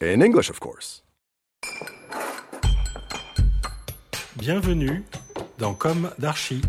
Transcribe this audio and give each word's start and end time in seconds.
In 0.00 0.22
English, 0.22 0.48
of 0.48 0.60
course. 0.60 1.02
Bienvenue 4.38 5.02
dans 5.58 5.74
Com 5.74 6.12
d'Archi. 6.20 6.62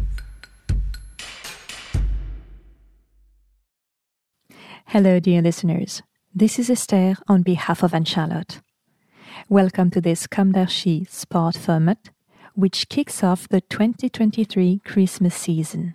Hello, 4.86 5.20
dear 5.20 5.44
listeners. 5.44 6.02
This 6.34 6.58
is 6.58 6.72
Esther 6.72 7.18
on 7.28 7.44
behalf 7.44 7.84
of 7.84 7.94
Anne 7.94 8.06
Charlotte. 8.06 8.62
Welcome 9.48 9.92
to 9.92 10.02
this 10.02 10.26
Com 10.26 10.52
d'Archi 10.52 11.06
sport 11.08 11.56
format, 11.56 12.10
which 12.56 12.90
kicks 12.90 13.24
off 13.24 13.48
the 13.48 13.62
2023 13.62 14.82
Christmas 14.84 15.36
season. 15.36 15.94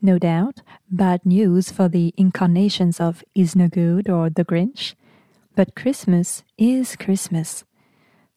No 0.00 0.18
doubt, 0.18 0.62
bad 0.90 1.26
news 1.26 1.70
for 1.70 1.86
the 1.86 2.14
incarnations 2.16 2.98
of 2.98 3.22
Is 3.34 3.54
No 3.54 3.68
Good 3.68 4.08
or 4.08 4.30
The 4.30 4.46
Grinch, 4.46 4.94
but 5.58 5.74
Christmas 5.74 6.44
is 6.56 6.94
Christmas. 6.94 7.64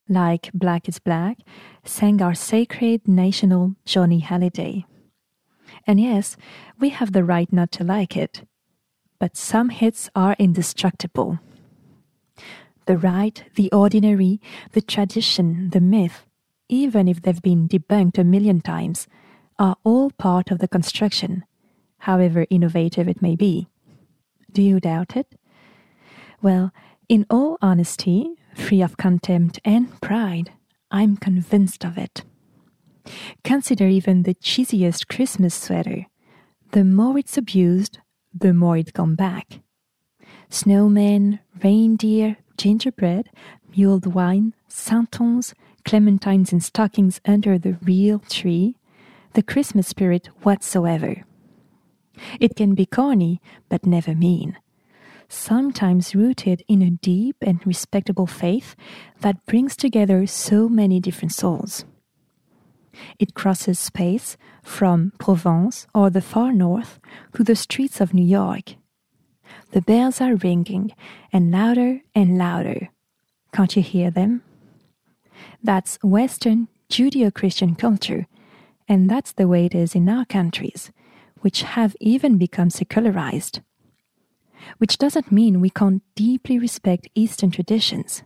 Like 0.09 0.49
Black 0.55 0.89
is 0.89 0.97
Black 0.97 1.37
sang 1.85 2.19
our 2.19 2.33
sacred 2.33 3.07
national 3.07 3.75
Johnny 3.85 4.21
Hallyday. 4.21 4.85
And 5.85 6.01
yes, 6.01 6.35
we 6.79 6.89
have 6.89 7.11
the 7.11 7.23
right 7.23 7.53
not 7.53 7.71
to 7.73 7.83
like 7.83 8.17
it 8.17 8.41
but 9.19 9.37
some 9.37 9.69
hits 9.69 10.09
are 10.15 10.35
indestructible. 10.39 11.37
The 12.87 12.97
right, 12.97 13.43
the 13.53 13.71
ordinary, 13.71 14.41
the 14.71 14.81
tradition, 14.81 15.69
the 15.69 15.79
myth, 15.79 16.25
even 16.69 17.07
if 17.07 17.21
they've 17.21 17.39
been 17.39 17.67
debunked 17.67 18.17
a 18.17 18.23
million 18.23 18.61
times, 18.61 19.07
are 19.59 19.75
all 19.83 20.09
part 20.09 20.49
of 20.49 20.57
the 20.57 20.67
construction, 20.67 21.43
however 21.99 22.47
innovative 22.49 23.07
it 23.07 23.21
may 23.21 23.35
be. 23.35 23.67
Do 24.51 24.63
you 24.63 24.79
doubt 24.79 25.15
it? 25.15 25.35
Well, 26.41 26.73
in 27.11 27.25
all 27.29 27.57
honesty, 27.61 28.35
free 28.55 28.81
of 28.81 28.95
contempt 28.95 29.59
and 29.65 29.99
pride, 29.99 30.49
I'm 30.89 31.17
convinced 31.17 31.83
of 31.83 31.97
it. 31.97 32.23
Consider 33.43 33.85
even 33.89 34.23
the 34.23 34.35
cheesiest 34.35 35.09
Christmas 35.09 35.53
sweater. 35.53 36.05
The 36.71 36.85
more 36.85 37.17
it's 37.17 37.37
abused, 37.37 37.99
the 38.33 38.53
more 38.53 38.77
it 38.77 38.93
comes 38.93 39.17
back. 39.17 39.59
Snowmen, 40.49 41.39
reindeer, 41.61 42.37
gingerbread, 42.57 43.29
mulled 43.75 44.05
wine, 44.05 44.53
santons, 44.69 45.53
clementines 45.83 46.53
and 46.53 46.63
stockings 46.63 47.19
under 47.25 47.57
the 47.57 47.77
real 47.83 48.19
tree, 48.19 48.77
the 49.33 49.43
Christmas 49.43 49.89
spirit 49.89 50.29
whatsoever. 50.43 51.25
It 52.39 52.55
can 52.55 52.73
be 52.73 52.85
corny, 52.85 53.41
but 53.67 53.85
never 53.85 54.15
mean. 54.15 54.55
Sometimes 55.33 56.13
rooted 56.13 56.61
in 56.67 56.81
a 56.81 56.89
deep 56.89 57.37
and 57.41 57.65
respectable 57.65 58.27
faith 58.27 58.75
that 59.21 59.45
brings 59.45 59.77
together 59.77 60.27
so 60.27 60.67
many 60.67 60.99
different 60.99 61.31
souls. 61.31 61.85
It 63.17 63.33
crosses 63.33 63.79
space 63.79 64.35
from 64.61 65.13
Provence 65.19 65.87
or 65.95 66.09
the 66.09 66.21
far 66.21 66.51
north 66.51 66.99
to 67.33 67.45
the 67.45 67.55
streets 67.55 68.01
of 68.01 68.13
New 68.13 68.25
York. 68.25 68.75
The 69.71 69.81
bells 69.81 70.19
are 70.19 70.35
ringing 70.35 70.91
and 71.31 71.49
louder 71.49 72.01
and 72.13 72.37
louder. 72.37 72.89
Can't 73.53 73.73
you 73.77 73.81
hear 73.81 74.11
them? 74.11 74.43
That's 75.63 75.97
Western 76.03 76.67
Judeo 76.89 77.33
Christian 77.33 77.75
culture, 77.75 78.27
and 78.85 79.09
that's 79.09 79.31
the 79.31 79.47
way 79.47 79.65
it 79.65 79.75
is 79.75 79.95
in 79.95 80.09
our 80.09 80.25
countries, 80.25 80.91
which 81.39 81.61
have 81.61 81.95
even 82.01 82.37
become 82.37 82.69
secularized. 82.69 83.61
Which 84.77 84.97
doesn't 84.97 85.31
mean 85.31 85.61
we 85.61 85.69
can't 85.69 86.03
deeply 86.15 86.59
respect 86.59 87.09
Eastern 87.15 87.51
traditions. 87.51 88.23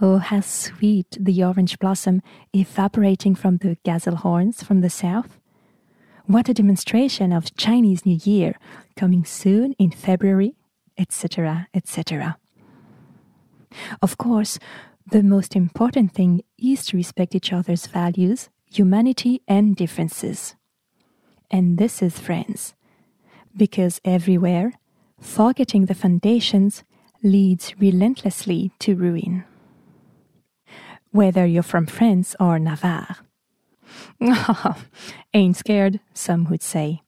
Oh, 0.00 0.18
how 0.18 0.40
sweet 0.40 1.16
the 1.18 1.42
orange 1.44 1.78
blossom 1.78 2.20
evaporating 2.52 3.34
from 3.34 3.58
the 3.58 3.76
gazelle 3.84 4.16
horns 4.16 4.62
from 4.62 4.80
the 4.80 4.90
south. 4.90 5.38
What 6.26 6.48
a 6.48 6.54
demonstration 6.54 7.32
of 7.32 7.54
Chinese 7.56 8.06
New 8.06 8.18
Year 8.24 8.56
coming 8.96 9.24
soon 9.24 9.72
in 9.74 9.90
February, 9.90 10.56
etc., 10.96 11.68
etc. 11.74 12.38
Of 14.00 14.16
course, 14.18 14.58
the 15.10 15.22
most 15.22 15.54
important 15.54 16.12
thing 16.12 16.42
is 16.58 16.86
to 16.86 16.96
respect 16.96 17.34
each 17.34 17.52
other's 17.52 17.86
values, 17.86 18.48
humanity, 18.70 19.42
and 19.46 19.76
differences. 19.76 20.54
And 21.50 21.78
this 21.78 22.02
is 22.02 22.18
friends. 22.18 22.74
Because 23.56 24.00
everywhere, 24.04 24.72
forgetting 25.24 25.86
the 25.86 25.94
foundations 25.94 26.84
leads 27.22 27.74
relentlessly 27.80 28.70
to 28.78 28.94
ruin 28.94 29.44
whether 31.14 31.46
you're 31.46 31.62
from 31.62 31.86
France 31.86 32.34
or 32.40 32.58
Navarre. 32.58 33.18
Ain't 35.32 35.56
scared, 35.56 36.00
some 36.12 36.50
would 36.50 36.62
say. 36.62 37.02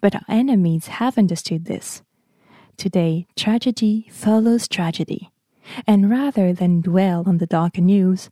But 0.00 0.16
our 0.16 0.24
enemies 0.28 0.88
have 0.98 1.16
understood 1.16 1.66
this. 1.66 2.02
Today, 2.76 3.28
tragedy 3.36 4.08
follows 4.10 4.66
tragedy. 4.66 5.30
And 5.86 6.10
rather 6.10 6.52
than 6.52 6.80
dwell 6.80 7.22
on 7.24 7.38
the 7.38 7.46
dark 7.46 7.78
news, 7.78 8.30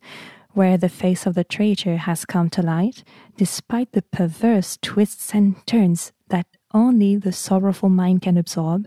where 0.51 0.77
the 0.77 0.89
face 0.89 1.25
of 1.25 1.33
the 1.33 1.45
traitor 1.45 1.95
has 1.95 2.25
come 2.25 2.49
to 2.49 2.61
light, 2.61 3.05
despite 3.37 3.93
the 3.93 4.01
perverse 4.01 4.77
twists 4.81 5.33
and 5.33 5.65
turns 5.65 6.11
that 6.27 6.47
only 6.73 7.15
the 7.15 7.31
sorrowful 7.31 7.87
mind 7.87 8.21
can 8.21 8.37
absorb, 8.37 8.85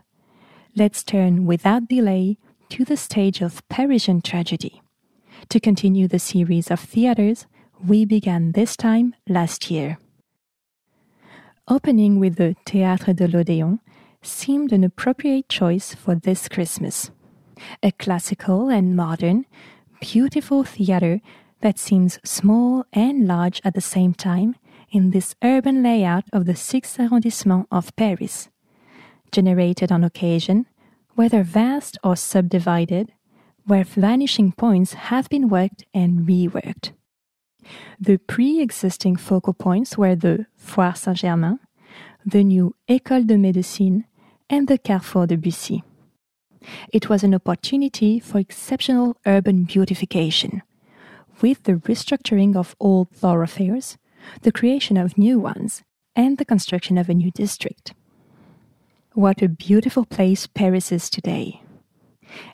let's 0.78 1.02
turn 1.02 1.44
without 1.44 1.88
delay 1.88 2.38
to 2.68 2.84
the 2.84 2.96
stage 2.96 3.40
of 3.40 3.66
Parisian 3.68 4.20
tragedy 4.22 4.80
to 5.48 5.58
continue 5.58 6.06
the 6.06 6.20
series 6.20 6.70
of 6.70 6.78
theaters 6.78 7.46
we 7.84 8.04
began 8.04 8.52
this 8.52 8.76
time 8.76 9.14
last 9.28 9.72
year. 9.72 9.98
Opening 11.66 12.20
with 12.20 12.36
the 12.36 12.54
Théâtre 12.64 13.14
de 13.16 13.26
l'Odéon 13.26 13.80
seemed 14.22 14.72
an 14.72 14.84
appropriate 14.84 15.48
choice 15.48 15.94
for 15.94 16.14
this 16.14 16.48
Christmas. 16.48 17.10
A 17.82 17.90
classical 17.90 18.68
and 18.68 18.94
modern, 18.94 19.46
beautiful 20.00 20.62
theater 20.62 21.20
that 21.60 21.78
seems 21.78 22.20
small 22.24 22.84
and 22.92 23.26
large 23.26 23.60
at 23.64 23.74
the 23.74 23.80
same 23.80 24.14
time 24.14 24.54
in 24.92 25.10
this 25.10 25.34
urban 25.42 25.82
layout 25.82 26.24
of 26.32 26.46
the 26.46 26.52
6th 26.52 27.00
arrondissement 27.00 27.66
of 27.72 27.94
Paris. 27.96 28.48
Generated 29.32 29.92
on 29.92 30.04
occasion, 30.04 30.66
whether 31.14 31.42
vast 31.42 31.98
or 32.02 32.16
subdivided, 32.16 33.12
where 33.66 33.84
vanishing 33.84 34.52
points 34.52 34.94
have 34.94 35.28
been 35.28 35.48
worked 35.48 35.84
and 35.92 36.26
reworked. 36.26 36.92
The 38.00 38.18
pre 38.18 38.60
existing 38.60 39.16
focal 39.16 39.52
points 39.52 39.98
were 39.98 40.14
the 40.14 40.46
Foire 40.56 40.94
Saint 40.94 41.18
Germain, 41.18 41.58
the 42.24 42.42
new 42.44 42.74
École 42.88 43.26
de 43.26 43.34
Médecine, 43.34 44.04
and 44.48 44.68
the 44.68 44.78
Carrefour 44.78 45.26
de 45.26 45.36
Buci. 45.36 45.82
It 46.92 47.08
was 47.08 47.22
an 47.22 47.34
opportunity 47.34 48.18
for 48.18 48.38
exceptional 48.38 49.16
urban 49.26 49.64
beautification, 49.64 50.62
with 51.40 51.64
the 51.64 51.74
restructuring 51.74 52.56
of 52.56 52.74
old 52.80 53.10
thoroughfares, 53.10 53.98
the 54.42 54.52
creation 54.52 54.96
of 54.96 55.18
new 55.18 55.38
ones, 55.38 55.82
and 56.16 56.38
the 56.38 56.44
construction 56.44 56.98
of 56.98 57.08
a 57.08 57.14
new 57.14 57.30
district. 57.30 57.94
What 59.18 59.42
a 59.42 59.48
beautiful 59.48 60.04
place 60.04 60.46
Paris 60.46 60.92
is 60.92 61.10
today! 61.10 61.60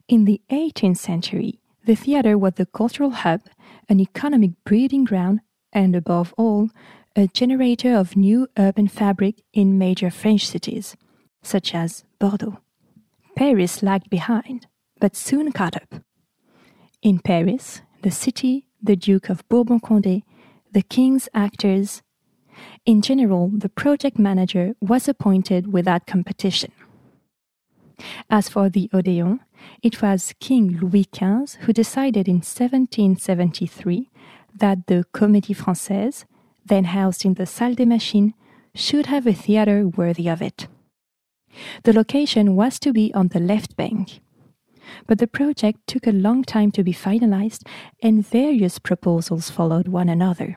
In 0.08 0.25
the 0.25 0.40
18th 0.50 0.96
century, 0.96 1.61
the 1.84 1.94
theatre 1.94 2.38
was 2.38 2.55
the 2.55 2.64
cultural 2.64 3.11
hub, 3.11 3.43
an 3.87 4.00
economic 4.00 4.52
breeding 4.64 5.05
ground, 5.05 5.40
and 5.75 5.94
above 5.94 6.32
all, 6.38 6.70
a 7.14 7.26
generator 7.26 7.94
of 7.94 8.16
new 8.16 8.49
urban 8.56 8.88
fabric 8.88 9.43
in 9.52 9.76
major 9.76 10.11
French 10.11 10.46
cities, 10.46 10.96
such 11.43 11.75
as 11.75 12.05
Bordeaux. 12.19 12.56
Paris 13.37 13.82
lagged 13.82 14.08
behind, 14.08 14.66
but 14.99 15.14
soon 15.14 15.52
caught 15.52 15.76
up. 15.76 15.96
In 17.02 17.19
Paris, 17.19 17.82
the 18.00 18.11
city, 18.11 18.64
the 18.82 18.96
Duke 18.96 19.28
of 19.28 19.46
Bourbon 19.50 19.81
Condé, 19.81 20.22
the 20.72 20.81
king's 20.81 21.28
actors, 21.34 22.00
in 22.85 23.03
general, 23.03 23.51
the 23.53 23.69
project 23.69 24.19
manager 24.19 24.75
was 24.81 25.09
appointed 25.09 25.73
without 25.73 26.06
competition. 26.06 26.73
As 28.29 28.49
for 28.49 28.69
the 28.69 28.91
Odeon, 28.93 29.41
it 29.83 30.03
was 30.03 30.35
King 30.41 30.79
Louis 30.81 31.06
XV 31.15 31.61
who 31.61 31.73
decided 31.73 32.29
in 32.29 32.37
1773 32.37 34.11
that 34.56 34.87
the 34.87 35.05
Comédie 35.12 35.56
Française, 35.56 36.25
then 36.65 36.85
housed 36.85 37.25
in 37.25 37.35
the 37.35 37.47
Salle 37.47 37.75
des 37.75 37.87
Machines, 37.87 38.35
should 38.75 39.07
have 39.07 39.27
a 39.27 39.33
theatre 39.33 39.87
worthy 39.87 40.29
of 40.29 40.43
it. 40.43 40.67
The 41.85 41.93
location 41.93 42.57
was 42.57 42.79
to 42.81 42.93
be 42.93 43.15
on 43.15 43.29
the 43.29 43.41
left 43.41 43.77
bank. 43.77 44.21
But 45.07 45.19
the 45.19 45.27
project 45.27 45.87
took 45.87 46.07
a 46.07 46.12
long 46.12 46.45
time 46.45 46.71
to 46.73 46.83
be 46.83 46.93
finalized, 46.93 47.67
and 48.03 48.27
various 48.27 48.79
proposals 48.79 49.50
followed 49.50 49.89
one 49.89 50.09
another. 50.09 50.57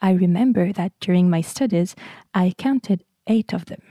I 0.00 0.12
remember 0.12 0.72
that 0.72 0.92
during 1.00 1.30
my 1.30 1.40
studies 1.40 1.96
I 2.32 2.54
counted 2.56 3.04
eight 3.26 3.52
of 3.52 3.66
them. 3.66 3.82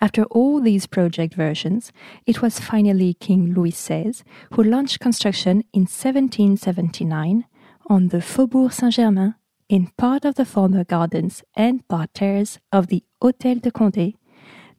After 0.00 0.24
all 0.24 0.60
these 0.60 0.86
project 0.86 1.34
versions, 1.34 1.92
it 2.26 2.42
was 2.42 2.58
finally 2.58 3.14
King 3.14 3.54
Louis 3.54 3.72
XVI 3.72 4.22
who 4.52 4.62
launched 4.62 5.00
construction 5.00 5.64
in 5.72 5.82
1779 5.82 7.44
on 7.88 8.08
the 8.08 8.20
Faubourg 8.20 8.72
Saint 8.72 8.94
Germain 8.94 9.34
in 9.68 9.90
part 9.96 10.24
of 10.24 10.36
the 10.36 10.44
former 10.44 10.84
gardens 10.84 11.42
and 11.54 11.86
parterres 11.88 12.58
of 12.72 12.86
the 12.88 13.04
Hôtel 13.22 13.60
de 13.60 13.70
Condé, 13.70 14.14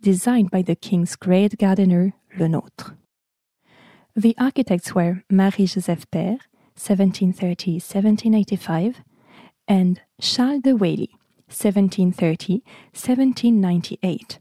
designed 0.02 0.50
by 0.50 0.64
the 0.64 0.76
king's 0.76 1.16
great 1.16 1.58
gardener, 1.58 2.14
Le 2.38 2.48
Nôtre. 2.48 2.98
The 4.16 4.36
architects 4.40 4.96
were 4.96 5.24
Marie-Joseph 5.30 6.10
Peyre, 6.12 6.40
1730-1785, 6.78 8.96
and 9.70 10.02
Charles 10.20 10.64
de 10.64 10.76
Wailly, 10.76 11.12
1730-1798. 11.50 14.40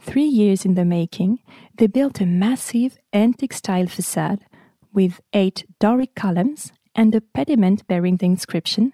Three 0.00 0.24
years 0.24 0.64
in 0.64 0.74
the 0.74 0.86
making, 0.86 1.38
they 1.76 1.86
built 1.86 2.20
a 2.20 2.26
massive 2.26 2.98
antique 3.12 3.52
style 3.52 3.86
facade 3.86 4.44
with 4.92 5.20
eight 5.32 5.64
Doric 5.78 6.16
columns 6.16 6.72
and 6.94 7.14
a 7.14 7.20
pediment 7.20 7.86
bearing 7.86 8.16
the 8.16 8.26
inscription 8.26 8.92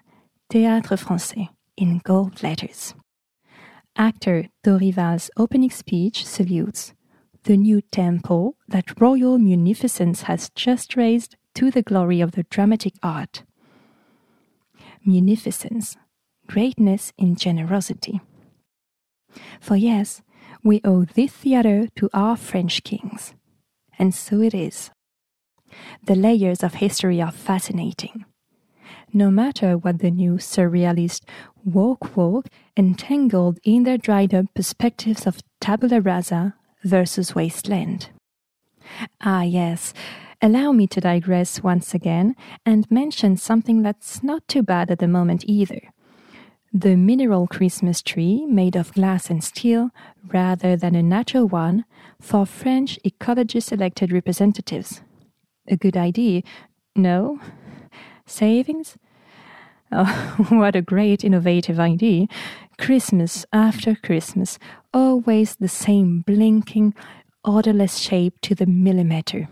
Théâtre 0.51 1.03
Français 1.03 1.49
in 1.75 1.97
gold 2.03 2.43
letters. 2.43 2.93
Actor 3.95 4.49
Dorival's 4.63 5.31
opening 5.37 5.71
speech 5.71 6.23
salutes 6.25 6.93
the 7.43 7.57
new 7.57 7.81
temple 7.81 8.55
that 8.67 8.99
royal 8.99 9.37
munificence 9.37 10.23
has 10.23 10.49
just 10.49 10.97
raised 10.97 11.37
to 11.55 11.71
the 11.71 11.81
glory 11.81 12.19
of 12.19 12.33
the 12.33 12.43
dramatic 12.43 12.95
art. 13.01 13.43
Munificence, 15.05 15.97
greatness 16.47 17.13
in 17.17 17.35
generosity. 17.35 18.21
For 19.59 19.75
yes, 19.75 20.21
we 20.63 20.81
owe 20.83 21.05
this 21.05 21.31
theatre 21.31 21.87
to 21.95 22.09
our 22.13 22.35
French 22.35 22.83
kings. 22.83 23.33
And 23.99 24.13
so 24.13 24.41
it 24.41 24.53
is. 24.53 24.91
The 26.03 26.15
layers 26.15 26.63
of 26.63 26.75
history 26.75 27.21
are 27.21 27.31
fascinating. 27.31 28.25
No 29.13 29.31
matter 29.31 29.77
what 29.77 29.99
the 29.99 30.11
new 30.11 30.33
surrealist 30.33 31.23
woke 31.63 32.15
woke 32.15 32.47
entangled 32.75 33.59
in 33.63 33.83
their 33.83 33.97
dried 33.97 34.33
up 34.33 34.45
perspectives 34.53 35.25
of 35.25 35.41
tabula 35.59 36.01
rasa 36.01 36.55
versus 36.83 37.33
wasteland. 37.35 38.09
Ah, 39.21 39.43
yes, 39.43 39.93
allow 40.41 40.71
me 40.71 40.87
to 40.87 41.01
digress 41.01 41.63
once 41.63 41.93
again 41.93 42.35
and 42.65 42.89
mention 42.91 43.37
something 43.37 43.81
that's 43.81 44.23
not 44.23 44.47
too 44.47 44.63
bad 44.63 44.91
at 44.91 44.99
the 44.99 45.07
moment 45.07 45.43
either. 45.47 45.81
The 46.73 46.95
mineral 46.95 47.47
Christmas 47.47 48.01
tree 48.01 48.45
made 48.45 48.75
of 48.75 48.93
glass 48.93 49.29
and 49.29 49.43
steel 49.43 49.89
rather 50.27 50.75
than 50.75 50.95
a 50.95 51.01
natural 51.03 51.47
one 51.47 51.85
for 52.21 52.45
French 52.45 52.99
ecologist 53.03 53.71
elected 53.71 54.11
representatives. 54.11 55.01
A 55.67 55.77
good 55.77 55.97
idea, 55.97 56.43
no? 56.95 57.39
Savings? 58.25 58.97
Oh, 59.91 60.45
what 60.49 60.75
a 60.75 60.81
great 60.81 61.23
innovative 61.23 61.79
idea. 61.79 62.27
Christmas 62.77 63.45
after 63.53 63.95
Christmas, 63.95 64.59
always 64.93 65.55
the 65.55 65.69
same 65.69 66.21
blinking, 66.21 66.93
orderless 67.43 67.97
shape 67.97 68.39
to 68.41 68.53
the 68.53 68.65
millimeter. 68.65 69.47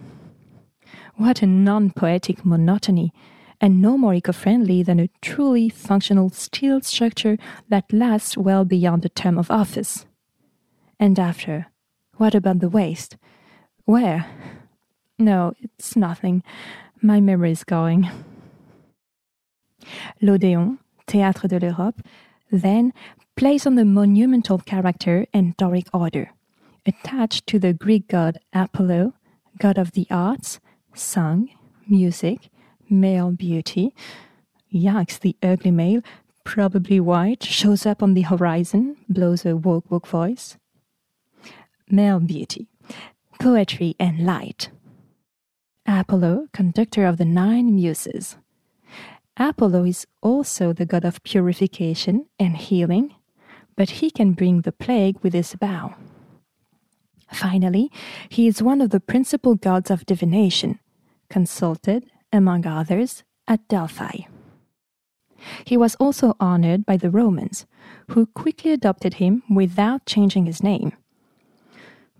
What 1.17 1.41
a 1.41 1.47
non 1.47 1.91
poetic 1.91 2.45
monotony, 2.45 3.13
and 3.61 3.81
no 3.81 3.97
more 3.97 4.13
eco 4.13 4.33
friendly 4.33 4.83
than 4.83 4.99
a 4.99 5.09
truly 5.21 5.69
functional 5.69 6.29
steel 6.29 6.81
structure 6.81 7.37
that 7.69 7.91
lasts 7.93 8.37
well 8.37 8.65
beyond 8.65 9.01
the 9.01 9.09
term 9.09 9.37
of 9.37 9.49
office. 9.49 10.05
And 10.99 11.17
after, 11.17 11.67
what 12.17 12.35
about 12.35 12.59
the 12.59 12.69
waste? 12.69 13.15
Where? 13.85 14.25
No, 15.17 15.53
it's 15.61 15.95
nothing. 15.95 16.43
My 17.01 17.21
memory 17.21 17.51
is 17.51 17.63
going. 17.63 18.09
L'Odéon, 20.21 20.79
Théâtre 21.07 21.47
de 21.47 21.59
l'Europe, 21.59 22.01
then 22.51 22.91
plays 23.37 23.65
on 23.65 23.75
the 23.75 23.85
monumental 23.85 24.57
character 24.57 25.25
and 25.33 25.55
Doric 25.55 25.87
order, 25.93 26.31
attached 26.85 27.47
to 27.47 27.59
the 27.59 27.73
Greek 27.73 28.09
god 28.09 28.37
Apollo, 28.53 29.13
god 29.59 29.77
of 29.77 29.91
the 29.91 30.07
arts, 30.09 30.59
song, 30.95 31.49
music, 31.87 32.49
male 32.89 33.31
beauty. 33.31 33.93
Yikes, 34.73 35.19
the 35.19 35.35
ugly 35.43 35.71
male, 35.71 36.01
probably 36.43 36.99
white, 36.99 37.43
shows 37.43 37.85
up 37.85 38.01
on 38.01 38.13
the 38.13 38.23
horizon, 38.23 38.97
blows 39.07 39.45
a 39.45 39.55
woke 39.55 39.89
woke 39.91 40.07
voice. 40.07 40.57
Male 41.89 42.19
beauty, 42.19 42.67
poetry 43.39 43.95
and 43.99 44.25
light. 44.25 44.69
Apollo, 45.85 46.47
conductor 46.51 47.05
of 47.05 47.17
the 47.17 47.25
nine 47.25 47.75
muses. 47.75 48.37
Apollo 49.37 49.85
is 49.85 50.07
also 50.21 50.73
the 50.73 50.85
god 50.85 51.05
of 51.05 51.21
purification 51.23 52.25
and 52.39 52.57
healing, 52.57 53.13
but 53.75 53.89
he 53.89 54.09
can 54.09 54.31
bring 54.31 54.61
the 54.61 54.71
plague 54.71 55.17
with 55.21 55.33
his 55.33 55.53
bow. 55.55 55.93
Finally, 57.31 57.91
he 58.29 58.47
is 58.47 58.63
one 58.63 58.81
of 58.81 58.91
the 58.91 58.99
principal 58.99 59.55
gods 59.55 59.91
of 59.91 60.05
divination, 60.05 60.79
consulted, 61.35 62.01
among 62.31 62.65
others, 62.65 63.25
at 63.45 63.67
Delphi. 63.67 64.19
He 65.65 65.75
was 65.75 65.95
also 65.95 66.27
honored 66.39 66.85
by 66.85 66.95
the 66.95 67.09
Romans, 67.09 67.65
who 68.11 68.25
quickly 68.27 68.71
adopted 68.71 69.15
him 69.15 69.43
without 69.49 70.05
changing 70.05 70.45
his 70.45 70.63
name, 70.63 70.93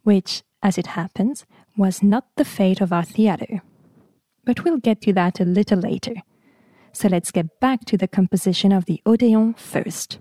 which, 0.04 0.44
as 0.62 0.78
it 0.78 0.88
happens, 1.00 1.46
was 1.78 2.04
not 2.04 2.26
the 2.36 2.44
fate 2.44 2.82
of 2.82 2.92
our 2.92 3.06
theatre. 3.06 3.62
But 4.44 4.66
we'll 4.66 4.80
get 4.90 5.00
to 5.04 5.14
that 5.14 5.40
a 5.40 5.46
little 5.46 5.80
later. 5.80 6.16
So 6.92 7.08
let's 7.08 7.32
get 7.32 7.62
back 7.62 7.86
to 7.86 7.98
the 7.98 8.10
composition 8.10 8.74
of 8.74 8.84
the 8.84 9.02
Odeon 9.06 9.54
first. 9.54 10.20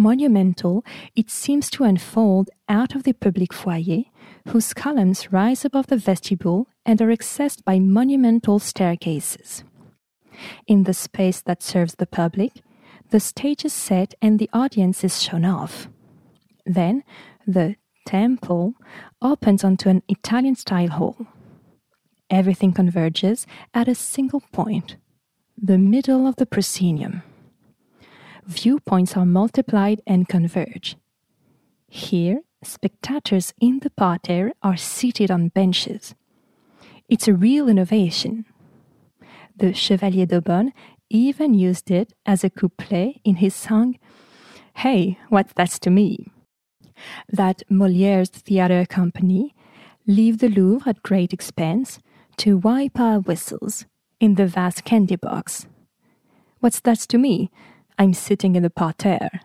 Monumental, 0.00 0.82
it 1.14 1.30
seems 1.30 1.68
to 1.70 1.84
unfold 1.84 2.48
out 2.68 2.94
of 2.94 3.02
the 3.02 3.12
public 3.12 3.52
foyer, 3.52 4.04
whose 4.48 4.72
columns 4.72 5.30
rise 5.30 5.64
above 5.64 5.88
the 5.88 5.98
vestibule 5.98 6.66
and 6.86 7.02
are 7.02 7.14
accessed 7.14 7.62
by 7.64 7.78
monumental 7.78 8.58
staircases. 8.58 9.62
In 10.66 10.84
the 10.84 10.94
space 10.94 11.42
that 11.42 11.62
serves 11.62 11.96
the 11.96 12.06
public, 12.06 12.62
the 13.10 13.20
stage 13.20 13.64
is 13.64 13.74
set 13.74 14.14
and 14.22 14.38
the 14.38 14.48
audience 14.54 15.04
is 15.04 15.22
shown 15.22 15.44
off. 15.44 15.88
Then, 16.64 17.04
the 17.46 17.76
temple 18.06 18.74
opens 19.20 19.62
onto 19.62 19.90
an 19.90 20.02
Italian 20.08 20.56
style 20.56 20.88
hall 20.88 21.26
everything 22.30 22.72
converges 22.72 23.46
at 23.74 23.88
a 23.88 23.94
single 23.94 24.42
point, 24.52 24.96
the 25.60 25.78
middle 25.78 26.26
of 26.26 26.36
the 26.36 26.46
proscenium. 26.46 27.22
Viewpoints 28.46 29.16
are 29.16 29.26
multiplied 29.26 30.00
and 30.06 30.28
converge. 30.28 30.96
Here, 31.88 32.40
spectators 32.62 33.52
in 33.60 33.80
the 33.80 33.90
parterre 33.90 34.52
are 34.62 34.76
seated 34.76 35.30
on 35.30 35.48
benches. 35.48 36.14
It's 37.08 37.28
a 37.28 37.34
real 37.34 37.68
innovation. 37.68 38.46
The 39.56 39.74
Chevalier 39.74 40.26
d'Aubonne 40.26 40.72
even 41.10 41.54
used 41.54 41.90
it 41.90 42.12
as 42.24 42.44
a 42.44 42.50
couplet 42.50 43.20
in 43.24 43.36
his 43.36 43.54
song, 43.54 43.98
Hey, 44.76 45.18
what's 45.28 45.52
that 45.54 45.70
to 45.82 45.90
me? 45.90 46.30
That 47.28 47.62
Moliere's 47.68 48.30
theatre 48.30 48.86
company 48.86 49.54
leave 50.06 50.38
the 50.38 50.48
Louvre 50.48 50.88
at 50.88 51.02
great 51.02 51.32
expense 51.32 51.98
to 52.38 52.56
wipe 52.56 52.98
our 52.98 53.18
whistles 53.18 53.86
in 54.20 54.36
the 54.36 54.46
vast 54.46 54.84
candy 54.84 55.16
box. 55.16 55.66
What's 56.60 56.80
that 56.80 57.00
to 57.00 57.18
me? 57.18 57.50
I'm 58.00 58.14
sitting 58.14 58.56
in 58.56 58.62
the 58.62 58.70
parterre. 58.70 59.42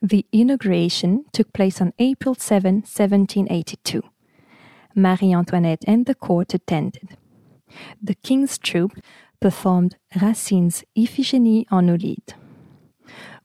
The 0.00 0.24
inauguration 0.32 1.26
took 1.30 1.52
place 1.52 1.78
on 1.78 1.92
April 1.98 2.34
7, 2.34 2.76
1782. 2.76 4.02
Marie 4.94 5.34
Antoinette 5.34 5.84
and 5.86 6.06
the 6.06 6.14
court 6.14 6.54
attended. 6.54 7.18
The 8.02 8.14
king's 8.14 8.56
troupe 8.56 8.98
performed 9.40 9.98
Racine's 10.18 10.84
Iphigénie 10.96 11.66
en 11.70 11.90
Aulide. 11.90 12.32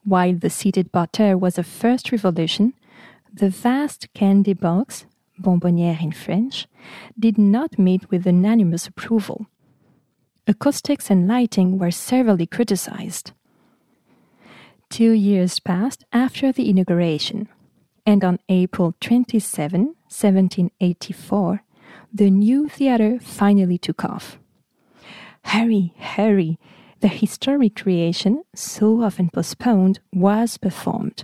While 0.06 0.36
the 0.36 0.50
seated 0.50 0.94
parterre 0.94 1.38
was 1.38 1.58
a 1.58 1.64
first 1.64 2.14
revolution, 2.14 2.74
the 3.34 3.50
vast 3.50 4.08
candy 4.14 4.54
box, 4.54 5.06
bonbonnière 5.38 6.02
in 6.02 6.14
French, 6.14 6.68
did 7.20 7.38
not 7.38 7.78
meet 7.78 8.10
with 8.10 8.26
unanimous 8.26 8.88
approval. 8.88 9.48
Acoustics 10.48 11.10
and 11.10 11.28
lighting 11.28 11.78
were 11.78 11.92
severely 11.92 12.48
criticized. 12.48 13.32
Two 14.90 15.12
years 15.12 15.60
passed 15.60 16.04
after 16.12 16.52
the 16.52 16.70
inauguration, 16.70 17.48
and 18.06 18.24
on 18.24 18.40
April 18.50 18.96
27, 19.00 19.86
1784, 20.10 21.64
the 22.14 22.30
new 22.30 22.68
theater 22.68 23.20
finally 23.22 23.78
took 23.78 24.04
off. 24.04 24.38
Hurry, 25.46 25.94
hurry! 25.98 26.58
The 27.00 27.08
historic 27.08 27.76
creation, 27.76 28.44
so 28.54 29.02
often 29.02 29.30
postponed, 29.30 30.00
was 30.14 30.58
performed. 30.58 31.24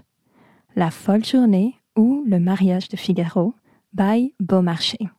La 0.75 0.89
Folle 0.89 1.21
Journée 1.21 1.75
ou 1.95 2.23
Le 2.27 2.39
Mariage 2.39 2.87
de 2.87 2.97
Figaro 2.97 3.55
by 3.93 4.29
Beaumarchais. 4.39 5.09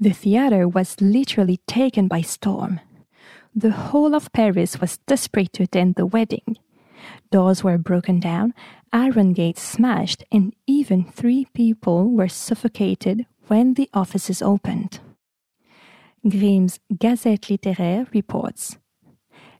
The 0.00 0.12
theater 0.12 0.66
was 0.66 1.00
literally 1.00 1.58
taken 1.66 2.08
by 2.08 2.22
storm. 2.22 2.80
The 3.54 3.70
whole 3.70 4.14
of 4.14 4.32
Paris 4.32 4.80
was 4.80 4.98
desperate 5.06 5.52
to 5.54 5.64
attend 5.64 5.94
the 5.94 6.06
wedding. 6.06 6.56
Doors 7.30 7.62
were 7.62 7.78
broken 7.78 8.20
down, 8.20 8.54
iron 8.92 9.32
gates 9.32 9.62
smashed, 9.62 10.24
and 10.32 10.54
even 10.66 11.04
three 11.04 11.46
people 11.52 12.10
were 12.10 12.28
suffocated 12.28 13.26
when 13.48 13.74
the 13.74 13.90
offices 13.92 14.40
opened. 14.40 15.00
Grimm's 16.26 16.78
Gazette 16.98 17.42
Littéraire 17.42 18.12
reports 18.14 18.78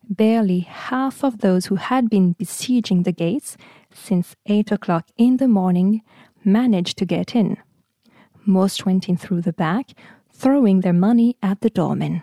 barely 0.09 0.61
half 0.61 1.25
of 1.25 1.39
those 1.39 1.67
who 1.67 1.77
had 1.77 2.09
been 2.09 2.33
besieging 2.33 3.03
the 3.03 3.13
gates 3.13 3.57
since 3.93 4.37
eight 4.47 4.71
o'clock 4.71 5.09
in 5.17 5.37
the 5.39 5.49
morning 5.49 6.03
managed 6.45 6.99
to 6.99 7.05
get 7.05 7.35
in. 7.35 7.57
Most 8.45 8.85
went 8.85 9.09
in 9.09 9.17
through 9.17 9.43
the 9.43 9.53
back, 9.53 9.91
throwing 10.33 10.81
their 10.81 10.93
money 10.93 11.37
at 11.43 11.61
the 11.61 11.71
doorman. 11.71 12.23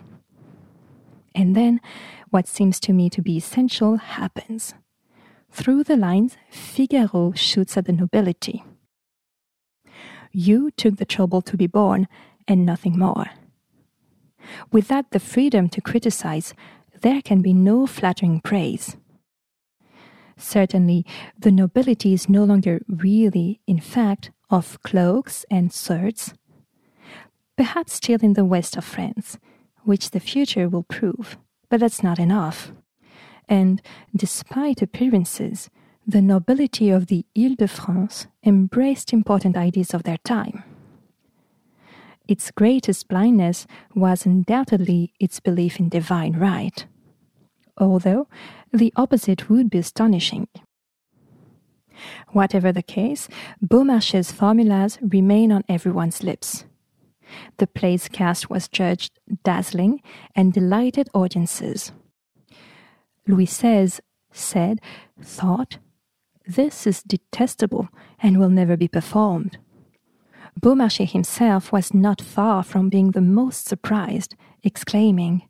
And 1.34 1.54
then, 1.54 1.80
what 2.30 2.48
seems 2.48 2.80
to 2.80 2.92
me 2.92 3.08
to 3.10 3.22
be 3.22 3.36
essential 3.36 3.96
happens. 3.96 4.74
Through 5.50 5.84
the 5.84 5.96
lines, 5.96 6.36
Figaro 6.50 7.32
shoots 7.32 7.76
at 7.76 7.86
the 7.86 7.92
nobility. 7.92 8.64
You 10.32 10.70
took 10.70 10.96
the 10.96 11.04
trouble 11.04 11.42
to 11.42 11.56
be 11.56 11.66
born, 11.66 12.06
and 12.46 12.64
nothing 12.64 12.98
more. 12.98 13.30
Without 14.72 15.10
the 15.10 15.20
freedom 15.20 15.68
to 15.68 15.80
criticize, 15.80 16.54
there 17.02 17.22
can 17.22 17.42
be 17.42 17.52
no 17.52 17.86
flattering 17.86 18.40
praise. 18.40 18.96
Certainly, 20.36 21.04
the 21.38 21.52
nobility 21.52 22.12
is 22.12 22.28
no 22.28 22.44
longer 22.44 22.80
really, 22.88 23.60
in 23.66 23.80
fact, 23.80 24.30
of 24.48 24.82
cloaks 24.82 25.44
and 25.50 25.72
swords. 25.72 26.34
Perhaps 27.56 27.94
still 27.94 28.20
in 28.22 28.32
the 28.32 28.44
west 28.44 28.76
of 28.76 28.84
France, 28.84 29.38
which 29.84 30.10
the 30.10 30.20
future 30.20 30.68
will 30.68 30.82
prove, 30.84 31.38
but 31.68 31.80
that's 31.80 32.02
not 32.02 32.18
enough. 32.18 32.72
And 33.48 33.82
despite 34.14 34.82
appearances, 34.82 35.70
the 36.06 36.22
nobility 36.22 36.90
of 36.90 37.06
the 37.06 37.24
Ile 37.36 37.54
de 37.56 37.68
France 37.68 38.26
embraced 38.44 39.12
important 39.12 39.56
ideas 39.56 39.94
of 39.94 40.02
their 40.04 40.18
time. 40.18 40.64
Its 42.28 42.50
greatest 42.50 43.08
blindness 43.08 43.66
was 43.94 44.24
undoubtedly 44.24 45.12
its 45.18 45.40
belief 45.40 45.80
in 45.80 45.88
divine 45.88 46.34
right, 46.34 46.86
although 47.76 48.28
the 48.72 48.92
opposite 48.94 49.50
would 49.50 49.68
be 49.68 49.78
astonishing. 49.78 50.46
Whatever 52.28 52.72
the 52.72 52.82
case, 52.82 53.28
Beaumarchais' 53.60 54.32
formulas 54.32 54.98
remain 55.02 55.52
on 55.52 55.64
everyone's 55.68 56.22
lips. 56.22 56.64
The 57.58 57.66
play's 57.66 58.08
cast 58.08 58.50
was 58.50 58.68
judged 58.68 59.18
dazzling 59.44 60.02
and 60.34 60.52
delighted 60.52 61.08
audiences. 61.14 61.92
Louis 63.26 63.46
said, 64.32 64.80
thought, 65.22 65.78
this 66.46 66.86
is 66.86 67.02
detestable 67.02 67.88
and 68.20 68.38
will 68.38 68.48
never 68.48 68.76
be 68.76 68.88
performed. 68.88 69.58
Beaumarchais 70.60 71.12
himself 71.12 71.72
was 71.72 71.94
not 71.94 72.20
far 72.20 72.62
from 72.62 72.88
being 72.88 73.12
the 73.12 73.20
most 73.20 73.66
surprised, 73.66 74.34
exclaiming, 74.62 75.42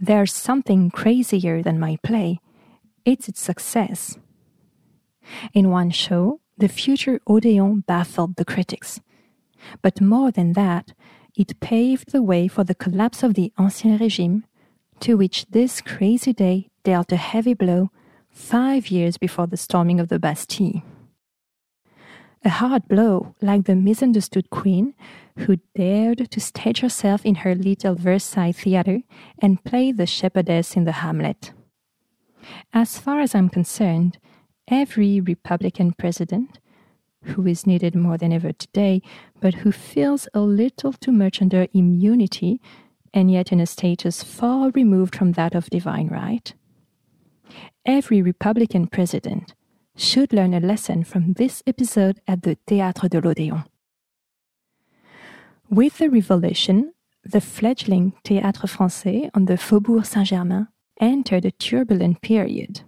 There's 0.00 0.32
something 0.32 0.90
crazier 0.90 1.62
than 1.62 1.80
my 1.80 1.98
play. 2.02 2.38
It's 3.04 3.28
its 3.28 3.40
success. 3.40 4.18
In 5.52 5.70
one 5.70 5.90
show, 5.90 6.40
the 6.56 6.68
future 6.68 7.20
Odeon 7.26 7.80
baffled 7.80 8.36
the 8.36 8.44
critics. 8.44 9.00
But 9.82 10.00
more 10.00 10.30
than 10.30 10.52
that, 10.52 10.92
it 11.36 11.60
paved 11.60 12.12
the 12.12 12.22
way 12.22 12.48
for 12.48 12.64
the 12.64 12.74
collapse 12.74 13.22
of 13.22 13.34
the 13.34 13.52
Ancien 13.58 13.98
Regime, 13.98 14.44
to 15.00 15.16
which 15.16 15.46
this 15.46 15.80
crazy 15.80 16.32
day 16.32 16.70
dealt 16.82 17.12
a 17.12 17.16
heavy 17.16 17.54
blow 17.54 17.90
five 18.30 18.88
years 18.88 19.18
before 19.18 19.46
the 19.46 19.56
storming 19.56 20.00
of 20.00 20.08
the 20.08 20.18
Bastille. 20.18 20.82
A 22.44 22.48
hard 22.48 22.86
blow, 22.88 23.34
like 23.42 23.64
the 23.64 23.74
misunderstood 23.74 24.50
queen 24.50 24.94
who 25.38 25.58
dared 25.74 26.30
to 26.30 26.40
stage 26.40 26.80
herself 26.80 27.24
in 27.26 27.36
her 27.36 27.54
little 27.54 27.94
Versailles 27.94 28.52
theater 28.52 29.00
and 29.40 29.62
play 29.64 29.92
the 29.92 30.06
shepherdess 30.06 30.76
in 30.76 30.84
the 30.84 30.92
Hamlet. 30.92 31.52
As 32.72 32.98
far 32.98 33.20
as 33.20 33.34
I'm 33.34 33.48
concerned, 33.48 34.18
every 34.68 35.20
Republican 35.20 35.92
president, 35.92 36.60
who 37.28 37.46
is 37.46 37.66
needed 37.66 37.94
more 37.94 38.16
than 38.16 38.32
ever 38.32 38.52
today, 38.52 39.02
but 39.40 39.54
who 39.54 39.72
feels 39.72 40.28
a 40.34 40.40
little 40.40 40.92
too 40.92 41.12
much 41.12 41.40
under 41.42 41.66
immunity 41.72 42.60
and 43.12 43.30
yet 43.30 43.52
in 43.52 43.60
a 43.60 43.66
status 43.66 44.22
far 44.22 44.70
removed 44.70 45.16
from 45.16 45.32
that 45.32 45.54
of 45.54 45.70
divine 45.70 46.08
right, 46.08 46.54
every 47.84 48.20
Republican 48.20 48.86
president 48.86 49.54
should 49.96 50.32
learn 50.32 50.52
a 50.52 50.60
lesson 50.60 51.02
from 51.02 51.32
this 51.34 51.62
episode 51.66 52.20
at 52.28 52.42
the 52.42 52.56
Théâtre 52.66 53.08
de 53.08 53.20
l'Odéon. 53.20 53.64
With 55.70 55.98
the 55.98 56.10
Revolution, 56.10 56.92
the 57.24 57.40
fledgling 57.40 58.12
Théâtre 58.24 58.68
Français 58.68 59.30
on 59.34 59.46
the 59.46 59.56
Faubourg 59.56 60.04
Saint 60.04 60.26
Germain 60.26 60.68
entered 61.00 61.44
a 61.44 61.50
turbulent 61.50 62.20
period 62.20 62.82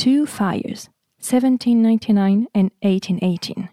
two 0.00 0.24
fires, 0.24 0.88
1799 1.20 2.46
and 2.54 2.70
1818. 2.80 3.68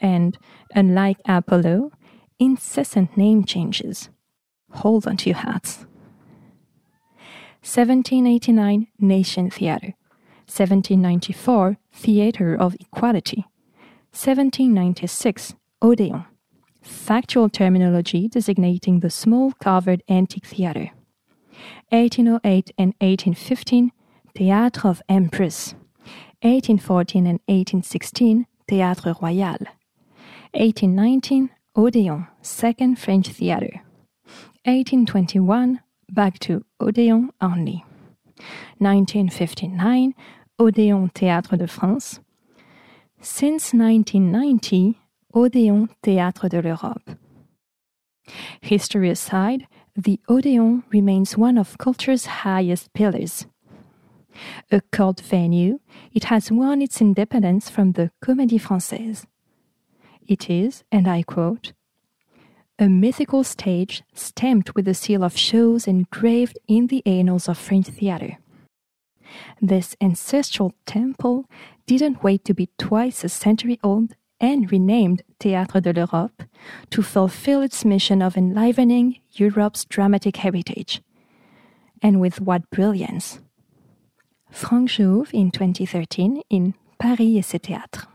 And, 0.00 0.38
unlike 0.74 1.18
Apollo, 1.26 1.90
incessant 2.38 3.16
name 3.16 3.44
changes. 3.44 4.10
Hold 4.70 5.06
on 5.06 5.16
to 5.18 5.30
your 5.30 5.38
hats. 5.38 5.86
1789 7.64 8.88
Nation 8.98 9.50
Theatre, 9.50 9.94
1794 10.46 11.76
Theatre 11.92 12.56
of 12.56 12.74
Equality, 12.80 13.44
1796 14.10 15.54
Odeon, 15.80 16.24
factual 16.80 17.48
terminology 17.48 18.26
designating 18.28 19.00
the 19.00 19.10
small 19.10 19.52
covered 19.52 20.02
antique 20.08 20.44
oh 20.46 20.50
theatre. 20.50 20.90
1808 21.90 22.72
and 22.78 22.94
1815 22.98 23.92
Théâtre 24.34 24.84
of 24.84 25.02
Empress, 25.08 25.74
1814 26.42 27.24
and 27.24 27.38
1816, 27.46 28.46
Théâtre 28.68 29.14
Royal, 29.20 29.58
1819, 30.54 31.50
Odeon, 31.76 32.26
Second 32.42 32.98
French 32.98 33.28
Theatre, 33.28 33.82
1821, 34.64 35.80
back 36.10 36.40
to 36.40 36.64
Odeon 36.80 37.30
only, 37.40 37.84
1959, 38.78 40.14
Odeon 40.58 41.08
Théâtre 41.14 41.56
de 41.56 41.68
France, 41.68 42.18
since 43.20 43.72
1990, 43.72 44.98
Odeon 45.32 45.88
Théâtre 46.02 46.48
de 46.48 46.60
l'Europe. 46.60 47.16
History 48.60 49.10
aside, 49.10 49.68
the 49.94 50.18
Odeon 50.28 50.82
remains 50.92 51.38
one 51.38 51.56
of 51.56 51.78
culture's 51.78 52.26
highest 52.26 52.92
pillars 52.94 53.46
a 54.70 54.80
cult 54.92 55.20
venue, 55.20 55.80
it 56.12 56.24
has 56.24 56.50
won 56.50 56.82
its 56.82 57.00
independence 57.00 57.70
from 57.70 57.92
the 57.92 58.10
Comédie 58.24 58.60
Française. 58.60 59.26
It 60.26 60.48
is, 60.48 60.84
and 60.90 61.08
I 61.08 61.22
quote, 61.22 61.72
a 62.78 62.88
mythical 62.88 63.44
stage 63.44 64.02
stamped 64.14 64.74
with 64.74 64.86
the 64.86 64.94
seal 64.94 65.22
of 65.22 65.36
shows 65.36 65.86
engraved 65.86 66.58
in 66.66 66.88
the 66.88 67.02
annals 67.06 67.48
of 67.48 67.58
French 67.58 67.86
theatre. 67.86 68.38
This 69.60 69.94
ancestral 70.00 70.74
temple 70.86 71.44
didn't 71.86 72.22
wait 72.22 72.44
to 72.44 72.54
be 72.54 72.70
twice 72.78 73.24
a 73.24 73.28
century 73.28 73.78
old 73.82 74.14
and 74.40 74.70
renamed 74.70 75.22
Théâtre 75.38 75.80
de 75.80 75.92
l'Europe 75.92 76.42
to 76.90 77.02
fulfill 77.02 77.62
its 77.62 77.84
mission 77.84 78.20
of 78.20 78.36
enlivening 78.36 79.20
Europe's 79.32 79.84
dramatic 79.84 80.38
heritage. 80.38 81.00
And 82.02 82.20
with 82.20 82.40
what 82.40 82.68
brilliance! 82.70 83.38
Franck 84.52 84.90
Jouve 84.90 85.32
in 85.32 85.50
2013 85.50 86.42
in 86.50 86.74
Paris 86.98 87.38
et 87.38 87.42
ses 87.42 87.58
théâtres. 87.58 88.06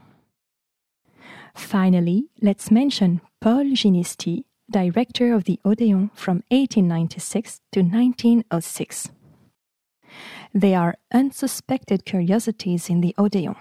Finally, 1.56 2.30
let's 2.42 2.70
mention 2.70 3.20
Paul 3.42 3.74
Ginisti, 3.74 4.46
director 4.70 5.34
of 5.34 5.46
the 5.46 5.60
Odeon 5.66 6.12
from 6.14 6.44
1896 6.50 7.62
to 7.72 7.82
1906. 7.82 9.10
There 10.54 10.80
are 10.80 10.96
unsuspected 11.12 12.06
curiosities 12.06 12.90
in 12.90 13.02
the 13.02 13.16
Odeon. 13.18 13.56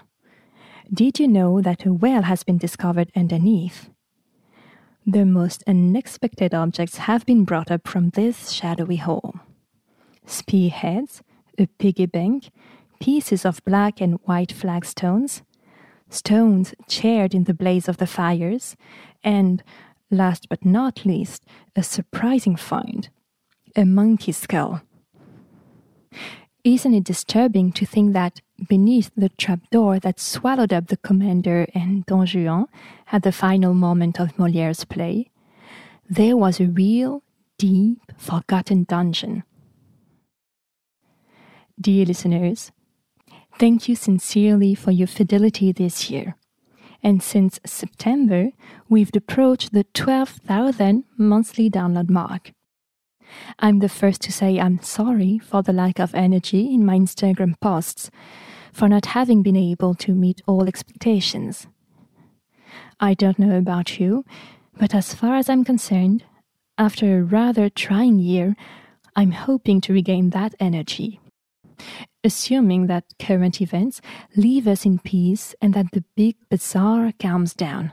Did 0.93 1.19
you 1.19 1.27
know 1.27 1.63
that 1.63 1.87
a 1.87 1.93
well 1.93 2.23
has 2.23 2.45
been 2.45 2.59
discovered 2.59 3.11
underneath? 3.17 3.91
The 5.07 5.25
most 5.25 5.65
unexpected 5.67 6.55
objects 6.55 6.99
have 6.99 7.25
been 7.25 7.45
brought 7.45 7.71
up 7.71 7.89
from 7.89 8.11
this 8.11 8.51
shadowy 8.51 8.97
hole 8.97 9.35
spearheads, 10.27 11.23
a 11.59 11.67
piggy 11.79 12.07
bank, 12.07 12.51
pieces 13.01 13.45
of 13.45 13.65
black 13.65 14.01
and 14.01 14.19
white 14.25 14.53
flagstones, 14.53 15.43
stones 16.09 16.75
charred 16.89 17.35
in 17.35 17.45
the 17.45 17.55
blaze 17.55 17.89
of 17.89 17.97
the 17.97 18.07
fires, 18.07 18.77
and, 19.23 19.63
last 20.11 20.49
but 20.49 20.65
not 20.65 21.05
least, 21.05 21.45
a 21.75 21.83
surprising 21.83 22.57
find 22.57 23.09
a 23.77 23.85
monkey 23.85 24.33
skull. 24.33 24.81
Isn't 26.65 26.95
it 26.95 27.05
disturbing 27.05 27.73
to 27.73 27.87
think 27.87 28.13
that 28.15 28.41
beneath 28.69 29.11
the 29.17 29.29
trapdoor 29.29 30.01
that 30.01 30.19
swallowed 30.19 30.73
up 30.73 30.87
the 30.87 30.97
commander 30.97 31.67
and 31.75 32.05
Don 32.07 32.27
Juan 32.27 32.67
at 33.13 33.23
the 33.23 33.33
final 33.33 33.75
moment 33.75 34.19
of 34.19 34.39
Moliere's 34.39 34.85
play, 34.85 35.31
there 36.09 36.37
was 36.37 36.59
a 36.59 36.67
real, 36.67 37.23
deep, 37.59 38.01
forgotten 38.17 38.85
dungeon? 38.85 39.45
Dear 41.79 42.07
listeners, 42.07 42.73
thank 43.59 43.87
you 43.87 43.97
sincerely 43.97 44.75
for 44.75 44.93
your 44.93 45.07
fidelity 45.07 45.73
this 45.73 46.09
year. 46.09 46.35
And 47.03 47.23
since 47.23 47.61
September, 47.67 48.49
we've 48.89 49.11
approached 49.15 49.75
the 49.75 49.85
12,000 49.93 51.05
monthly 51.19 51.69
download 51.69 52.09
mark. 52.09 52.53
I'm 53.59 53.81
the 53.81 53.91
first 53.91 54.23
to 54.23 54.33
say 54.33 54.59
I'm 54.59 54.81
sorry 54.81 55.39
for 55.39 55.63
the 55.63 55.75
lack 55.75 55.99
of 55.99 56.15
energy 56.15 56.73
in 56.73 56.87
my 56.87 56.97
Instagram 56.97 57.61
posts, 57.61 58.11
for 58.73 58.89
not 58.89 59.07
having 59.07 59.43
been 59.43 59.57
able 59.57 59.95
to 59.97 60.15
meet 60.15 60.41
all 60.47 60.67
expectations. 60.67 61.67
I 62.99 63.13
don't 63.13 63.39
know 63.39 63.59
about 63.59 64.01
you, 64.01 64.25
but 64.79 64.95
as 64.95 65.13
far 65.13 65.37
as 65.37 65.51
I'm 65.51 65.63
concerned, 65.63 66.25
after 66.79 67.19
a 67.19 67.23
rather 67.23 67.69
trying 67.69 68.19
year, 68.19 68.57
I'm 69.15 69.33
hoping 69.33 69.83
to 69.83 69.93
regain 69.93 70.31
that 70.31 70.55
energy. 70.59 71.21
Assuming 72.25 72.87
that 72.87 73.05
current 73.19 73.61
events 73.61 74.01
leave 74.37 74.67
us 74.67 74.85
in 74.85 74.99
peace 74.99 75.55
and 75.61 75.75
that 75.75 75.93
the 75.93 76.05
big 76.17 76.37
bazaar 76.51 77.13
calms 77.19 77.55
down. 77.55 77.93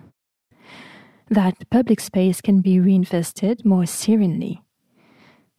That 1.30 1.70
public 1.70 2.00
space 2.00 2.42
can 2.42 2.62
be 2.62 2.80
reinvested 2.80 3.66
more 3.66 3.86
serenely 3.86 4.62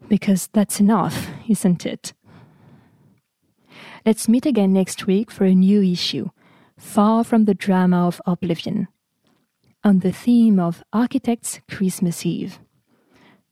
because 0.08 0.48
that's 0.52 0.80
enough, 0.80 1.28
isn't 1.48 1.86
it? 1.86 2.12
Let's 4.04 4.28
meet 4.28 4.46
again 4.46 4.72
next 4.72 5.06
week 5.06 5.30
for 5.30 5.44
a 5.44 5.54
new 5.54 5.82
issue, 5.82 6.28
far 6.78 7.24
from 7.24 7.46
the 7.46 7.54
drama 7.54 8.06
of 8.06 8.20
oblivion, 8.26 8.88
on 9.82 10.00
the 10.00 10.12
theme 10.12 10.60
of 10.60 10.84
Architects' 10.92 11.60
Christmas 11.70 12.26
Eve, 12.26 12.58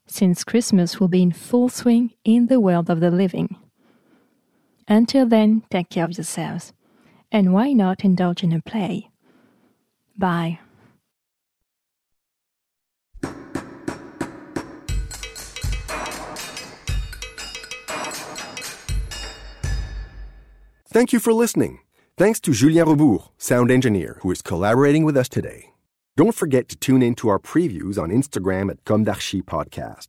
since 0.07 0.45
Christmas 0.45 1.00
will 1.00 1.09
be 1.09 1.23
in 1.23 1.33
full 1.33 1.69
swing 1.69 2.12
in 2.25 2.49
the 2.49 2.61
world 2.61 2.91
of 2.91 3.00
the 3.00 3.11
living. 3.11 3.57
Until 4.89 5.27
then, 5.27 5.62
take 5.71 5.89
care 5.89 6.05
of 6.05 6.17
yourselves, 6.17 6.73
and 7.31 7.53
why 7.53 7.73
not 7.73 8.05
indulge 8.05 8.43
in 8.43 8.53
a 8.53 8.61
play? 8.61 9.11
Bye. 10.17 10.59
Thank 20.93 21.15
you 21.15 21.21
for 21.21 21.33
listening. 21.33 21.78
Thanks 22.19 22.39
to 22.41 22.52
Julien 22.52 22.87
Rebours, 22.87 23.30
sound 23.39 23.71
engineer, 23.71 24.19
who 24.21 24.30
is 24.30 24.43
collaborating 24.43 25.04
with 25.04 25.17
us 25.17 25.26
today. 25.26 25.71
Don't 26.19 26.35
forget 26.35 26.69
to 26.69 26.76
tune 26.76 27.02
in 27.02 27.15
to 27.15 27.30
our 27.30 27.39
previews 27.39 27.99
on 27.99 28.11
Instagram 28.11 28.71
at 28.71 28.85
Com 28.85 29.02
d'Archi 29.02 29.41
Podcast. 29.41 30.09